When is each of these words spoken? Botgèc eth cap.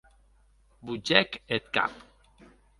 Botgèc 0.85 1.31
eth 1.55 1.71
cap. 1.75 1.93